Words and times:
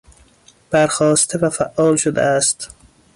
بر 0.69 0.87
خواسته 0.87 1.37
و 1.39 1.49
فعال 1.49 1.95
شده 1.95 2.21
است. 2.21 2.69